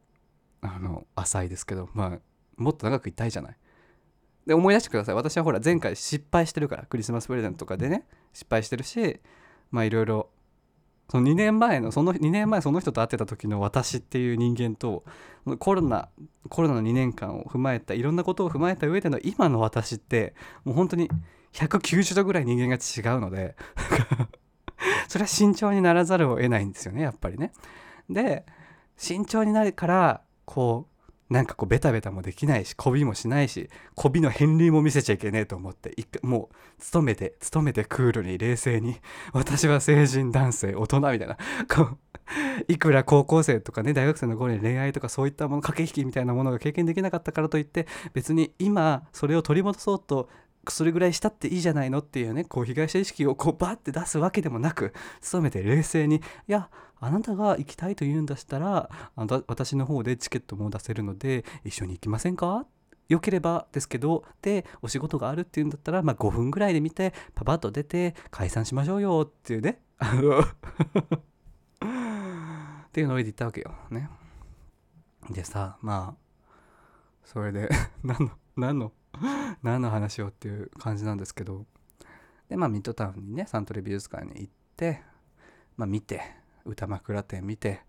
[0.61, 2.19] うあの浅いですけどまあ
[2.57, 3.57] もっと長くいたいじゃない。
[4.45, 5.15] で思い出してください。
[5.15, 9.19] 私はほら前回失敗してるからクリスマスプレゼントとかでね失敗してるし
[9.71, 10.29] まあいろいろ
[11.09, 15.03] その2年前のその2年前その人と会ってた時の私っていう人間と
[15.57, 16.09] コロナ
[16.49, 21.09] コロナの2年間を踏まえたいろんなことを踏まえた上での今の私ってもう本当に
[21.53, 23.55] 190度ぐらい人間が違うので
[25.09, 27.53] それは慎重にならざるを得ないんですよねやっぱりね。
[28.09, 28.45] で
[28.95, 30.98] 慎重になるからこう
[31.29, 38.97] なんかこうベタベタもできないし媚びもしないし媚びの片鱗も見せちゃいけねえと思って一回もう勤めて勤めてクールに冷静に
[39.31, 41.37] 私は成人男性大人みたいな
[41.73, 41.97] こう
[42.67, 50.29] いくら高校生とかね大学生の頃に恋愛とかそういったもの駆け引きみたいなものが経験できなかったからといって別に今それを取り戻そうと
[50.67, 54.93] それぐらいしたっていいじゃないのっていうねこう被害者意識をこうバッて出すわけでもなく
[55.31, 56.69] 努めて冷静にいや
[56.99, 62.65] あなたが行きたいと言うんだしたらあの私の方でチケットも出せるので一緒に行きませんか？
[63.07, 69.81] よければですけどでお仕事があるっていうんだったら、まあ、5分ぐらいで見てパパッと出て解散しましょうよっていうね。
[69.97, 70.43] あ のっ
[72.91, 74.09] ていうノリで言ったわけよね。
[75.31, 76.29] でさまあ
[77.23, 77.69] それで
[78.03, 78.91] 何の何の
[79.63, 81.65] 何の話をっていう感じなんですけど。
[82.49, 85.01] でまあミッドタウンにねサントリー美術館に行って
[85.77, 86.21] まあ見て
[86.65, 87.81] 歌枕店見て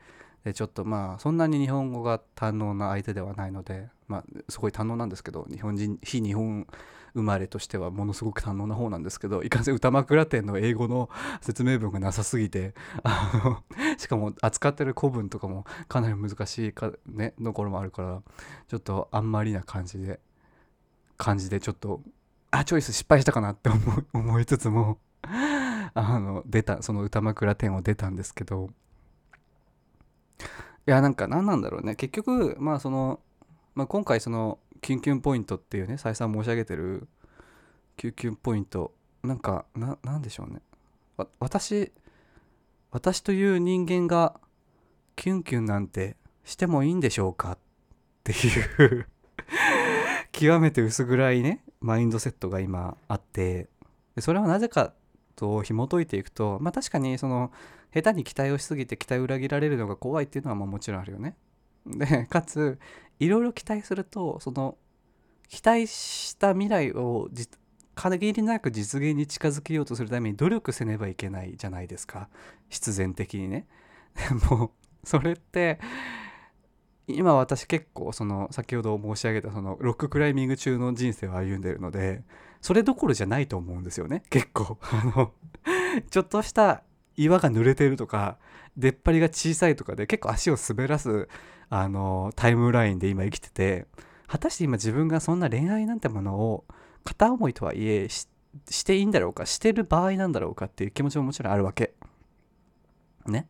[0.45, 6.67] でちょっとまあそんなに日本語が堪能な相手ではないのでまあすごい堪能なんですけど日本人非日本
[7.15, 13.63] 生まれとしてはものすごく堪能な方なんですけどいかんせん歌枕店の英語の説明文がなさすぎてあの
[13.99, 18.23] しかも扱ってる古文とかもかなり難しいか、ね、ところもあるから
[18.69, 20.21] ちょっとあんまりな感じで
[21.21, 22.01] 感じでちょっと
[22.51, 23.79] あチョイス失敗したかなって思
[24.15, 28.71] 思いつつもあの出たその歌枕10を出たんですけど。
[30.87, 31.95] いやなんか何なんだろうね。
[31.95, 33.21] 結局まあその、
[33.75, 37.07] まあ、今回そのキュンキュンポイントっていうね再三申し上げてる
[37.99, 40.63] キュンキュンポイントなんかななんでしょうね。
[41.39, 41.93] 私
[42.91, 44.41] 私という人間が
[45.17, 47.59] キュンキュンなんてしてもいいんでしょうかっ
[48.25, 49.07] ていう。
[50.33, 53.69] 極めて薄暗いねマインドセットが今あって
[54.19, 54.93] それはなぜか
[55.37, 57.51] と紐解いていくとまあ確かにその
[57.93, 61.37] 下手に期待をしすぎて期待を裏切られるのが怖いっていうのはまあもちろんあるよね。
[61.87, 62.79] でかつ
[63.19, 64.77] いろいろ期待するとその
[65.49, 67.29] 期待した未来を
[67.95, 72.29] 限りなく実現に近づけようとするために努力せねばいけないじゃないですか
[72.69, 73.67] 必然的にね。
[74.15, 74.73] でも
[75.05, 75.81] それって
[77.17, 82.23] 今私結構その先ほど申し上げたそのロッククライミング中の人生を歩んでるので
[82.61, 84.79] それどころじゃないと思うんですよね結構。
[84.93, 85.33] あの
[86.11, 86.83] ちょっとした
[87.17, 88.39] 岩が濡れてるとか
[88.77, 91.29] 出っ張りが小さいとかで結構足を滑らす
[91.69, 93.87] あのタイムラインで今生きてて
[94.27, 96.65] 果たして今自分がそんな恋愛なんてものを
[97.05, 98.27] 片思いとはいえし
[98.85, 101.95] ていいんだろうかしてる場合なんだろうかっていう気持ちももちろんあるわけ。
[103.27, 103.49] ね。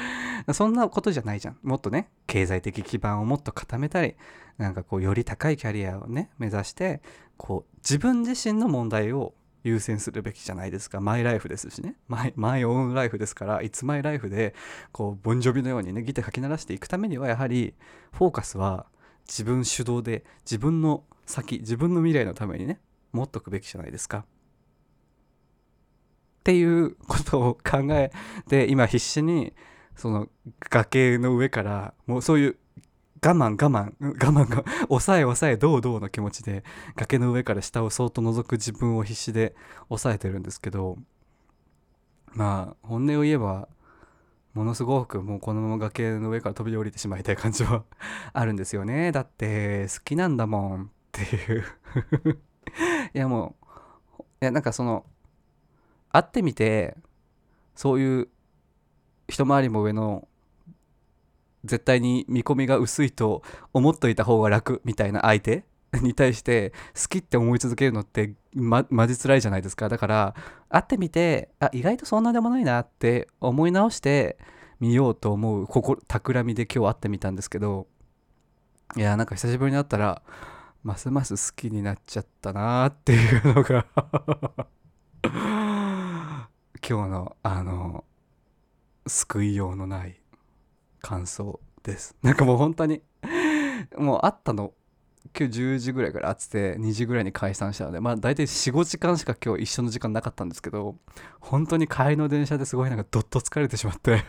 [0.52, 1.58] そんなことじゃないじゃん。
[1.62, 4.16] もっとね、経済的基盤をもっと固めたり、
[4.58, 7.02] なんかこう、より高いキャリアをね、目指して、
[7.36, 11.00] こう、自分自身の問題を優先するべきじゃないですか。
[11.00, 11.96] マイライフですしね。
[12.08, 14.54] マイ、マイオンライフですから、いつマイライフで、
[14.90, 17.74] こう、ボンジョビのようにね、ギター書き鳴らしていくためには、やはり、
[18.12, 18.86] フォーカスは
[19.28, 22.80] 自分主導で、自分の先、自分の未来のためにね、
[23.12, 24.24] 持っとくべきじゃないですか。
[26.40, 28.10] っていうことを考え
[28.48, 29.52] て、今必死に、
[29.96, 30.28] その
[30.70, 32.56] 崖の上からもうそういう
[33.24, 36.64] 我慢我慢我慢が抑え抑えどうどうの気持ちで
[36.96, 39.54] 崖の上から下をそっと覗く自分を必死で
[39.88, 40.96] 抑えてるんですけど
[42.34, 43.68] まあ本音を言えば
[44.54, 47.84] ものすごくもうこのまま崖の上から飛び降りてしまいたい感じは
[48.34, 49.10] あるんですよね。
[49.12, 51.64] だって好きなんだもんっていう。
[53.14, 53.56] いやも
[54.18, 55.06] ういやなんかその
[56.10, 56.96] 会ってみて
[57.74, 58.28] そういう
[59.28, 60.28] 一回りも上の
[61.64, 65.64] 絶対に見込みが薄いと思っといた方が楽みたいな相手
[66.00, 70.34] に対して好きって思い続けるのってまマジ辛いじゃないですかだから
[70.68, 74.38] 会ってみてあ意外とそんなでもないなって思い直して
[74.80, 77.86] みようと思うここ企みで今日会ってみたんですけど
[78.96, 80.22] いやなんか久しぶりに会ったら
[80.82, 83.86] ますます好きになっちゃったなっていうのが
[85.24, 88.04] 今日のあの
[89.06, 90.20] 救いようのない
[91.00, 92.16] 感想です。
[92.22, 93.02] なんかもう本当に
[93.96, 94.72] もうあったの
[95.38, 100.96] 今日10時ぐらいから会ってて2時ぐらいに解散したのでまあ大体45時間しか今日一緒の時間なかったんですけど
[101.40, 104.24] 本当に帰りの電車ですごいなんかどっと疲れてしまって。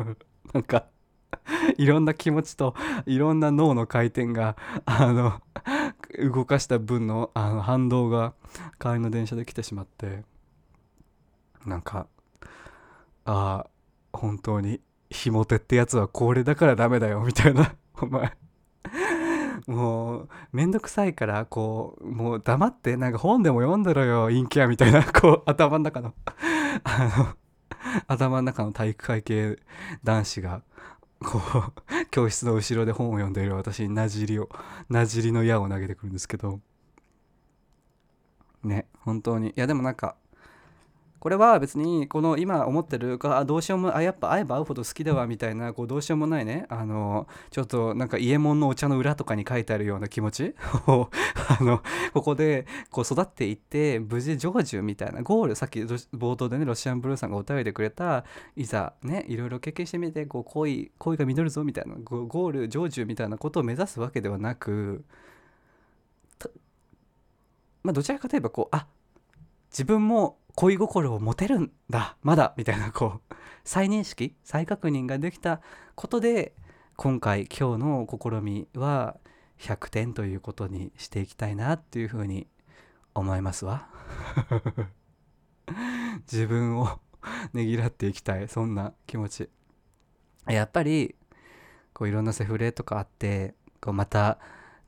[0.52, 0.86] なんか
[1.76, 2.74] いろんな気持ちと
[3.06, 5.42] いろんな脳の回転があの
[6.32, 8.32] 動かした分のあの反動が
[8.80, 10.24] 帰りの電車で来てしまって。
[11.66, 12.06] なんか
[13.24, 13.66] ああ
[14.18, 17.74] 本当にひも手ってやつはこれだからダメだよみたいな。
[18.02, 18.36] お前。
[19.66, 25.04] もうめんどくさいからこうもう黙ってなんか本でも読んでろよ陰キャみたいな。
[25.12, 26.14] こう頭の中の。
[26.84, 27.36] あの
[28.06, 29.58] 頭の中の体育会系
[30.02, 30.62] 男子が
[31.20, 34.48] こう教室の後ろで本を読んでいる私になじりを
[34.88, 36.60] なじりの矢を投げてくるんですけど。
[38.64, 39.50] ね本当に。
[39.50, 40.16] いやでもなんか
[41.20, 46.66] これは別にこの今思ってるあどうしようもあやっぱ会えば会うほど好きだわみたいなこうどうしようもないね。
[46.68, 50.54] あのちょっとなんか伊右衛門のお茶の裏とかに書いてあるような気持ち。
[50.86, 51.10] を
[51.60, 55.22] あのここでこう育っていって無事成就みたいな。
[55.22, 58.24] ゴールさっき冒頭でねロシアンブルーさんがお便りでくれた
[58.56, 65.04] いざねいろいろ経験してみてこう恋恋が実るぞみたいなゴール成就みたいなことを目指すわけではなく
[67.82, 68.86] まあどちらかといえばこうあ
[69.70, 75.60] 自分も恋心を持てるんだまだみたいなこう再認識再確認ができた
[75.94, 76.52] ことで
[76.96, 79.18] 今回今日の試みは
[79.60, 82.48] 100点ということにしていきたいなっていうふうに
[83.14, 83.88] 思いますわ。
[86.26, 86.98] 自分を
[87.52, 89.48] ねぎらっていきたいそんな気持ち。
[90.48, 91.14] やっぱり
[91.94, 94.38] こういろんなセフレとかあってこうまた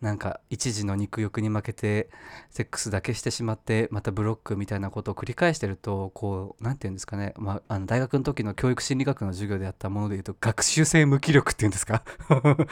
[0.00, 2.08] なんか一時の肉欲に負けて
[2.48, 12.02] セックスだけしてしまってまたブロックみたいなことを繰り返してるとこう何て言うんですかね、まあ、あの大学の時の教育心理学の授業でやったもので言うと学習性無気力っていうんですか？
[12.32, 12.64] なんか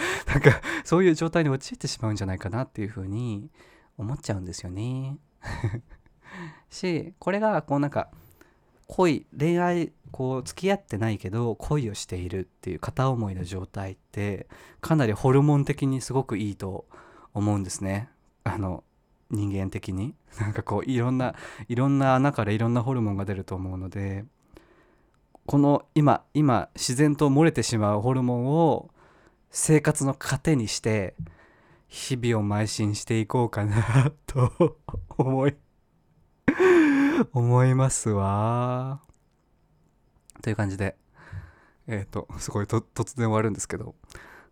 [0.85, 3.51] そういう状態に陥ってしまうんじゃないかなっていうふうに
[3.99, 5.19] 思っちゃうんですよね。
[6.71, 8.11] しこれがこうなんか
[8.87, 14.47] 恋恋愛こう付き合ってないけど恋をしているっていう片思いの状態って
[14.81, 16.85] かなりホルモン的にすごくいいと思
[17.35, 18.09] 思うんですね。
[18.45, 18.85] あの
[19.31, 20.15] 人間的に。
[20.41, 21.35] なんかこういろんな
[21.69, 24.25] いろんな穴からいろんなホルモンが出ると思うので
[25.47, 28.91] この今今自然と漏れてしまうホルモンを
[29.51, 31.17] 生活の糧にして
[31.89, 34.77] 日々を邁進していこうかなと
[35.17, 35.57] 思い
[37.33, 39.01] 思いますわ。
[40.43, 40.97] という感じで
[41.87, 42.85] えっ、ー、とすごい突
[43.17, 43.95] 然終わるんですけど。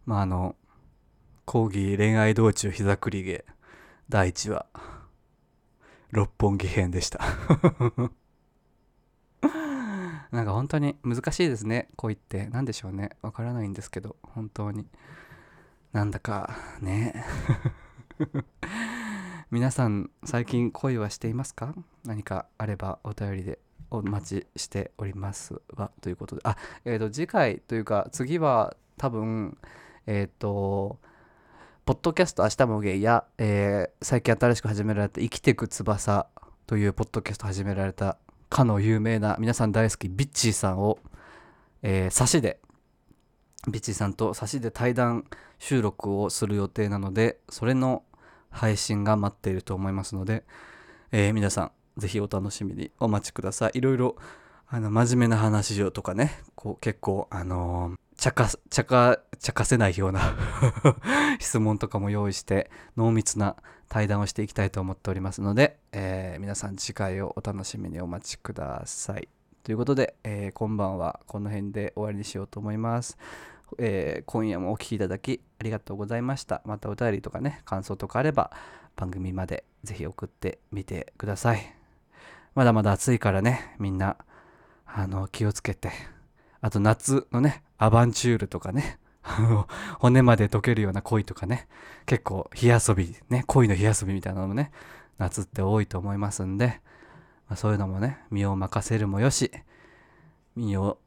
[0.06, 0.56] まああの
[1.46, 3.44] 講義恋愛道中膝くり毛。
[4.08, 4.66] 第1話
[6.10, 7.20] 六本木編でした。
[10.32, 11.88] なんか本当に難しいですね。
[11.94, 12.48] 恋って。
[12.48, 13.10] 何でしょうね。
[13.22, 14.16] わからないんですけど。
[14.22, 14.88] 本当に。
[15.92, 17.24] なんだかね。
[19.52, 21.76] 皆さん最近恋はしていますか？
[22.04, 23.60] 何かあればお便りで
[23.92, 25.92] お待ちしておりますわ。
[26.00, 26.42] ということで。
[26.42, 29.56] あえっ、ー、と次回というか次は多分
[30.06, 30.98] えっ、ー、と
[31.86, 36.26] ポッドキャスト明日もゲイや、えー、最近新しく始められた生きてく翼
[36.66, 38.18] というポッドキャスト始められた
[38.48, 40.98] かの有名な皆さん大好きビッチーさんを、
[41.82, 42.58] えー、差しで
[43.68, 45.26] ビッチーさんと差しで対談
[45.60, 48.02] 収録をする予定なのでそれの
[48.50, 50.42] 配信が待っていると思いますので、
[51.12, 53.78] えー、皆さんぜひお楽しみにお待ちください。
[53.78, 54.16] いろいろ
[54.66, 57.96] あの真面目な話をとかねこう結構あのー、
[58.26, 60.34] 茶化茶化茶化せないような
[61.38, 63.54] 質問とかも用意して濃密な
[63.88, 69.28] 対談をしていきたいと思っておりますので、えー、皆さん次回をお楽しみにお待ちください
[69.62, 73.16] ということで、えー、今晩はこの辺で終わりにしようと思います
[73.78, 76.62] えー、今夜もお聴きいただきありがとうございました。
[76.64, 78.52] またお便りとかね、感想とかあれば
[78.94, 81.74] 番組までぜひ送ってみてください。
[82.54, 84.16] まだまだ暑いからね、みんな、
[84.86, 85.90] あの、気をつけて。
[86.60, 88.98] あと夏のね、アバンチュールとかね、
[89.98, 91.68] 骨まで溶けるような恋とかね、
[92.06, 94.70] 結構火遊び、ね、恋の火遊びみたいなのもね、
[95.18, 96.80] 夏って多いと思いますんで、
[97.48, 99.50] まあ、そういうのもね、身を任せるもよし、
[100.54, 100.98] 身を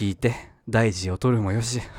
[0.00, 0.34] 引いて
[0.68, 1.80] 大事を取るもよし。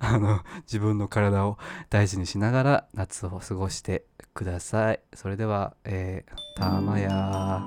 [0.00, 1.56] あの自分の体を
[1.88, 5.00] 大事にしながら夏を過ごしてください。
[5.14, 7.62] それでは、えー、たまや